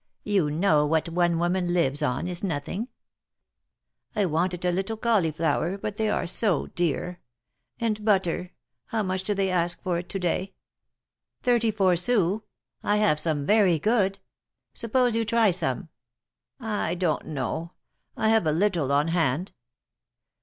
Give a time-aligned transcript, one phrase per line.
[0.23, 2.87] You know what one woman lives on is nothing!
[4.15, 7.19] I wanted a little cauliflower, but they are so dear.
[7.79, 8.51] And butter—
[8.87, 10.55] how much do they ask for it to day?""
[11.43, 12.41] Thirty four sous.
[12.81, 14.17] I have some very good.
[14.73, 15.89] Suppose you try some."
[16.59, 17.73] I don't know.
[18.17, 19.51] I have a little on hand."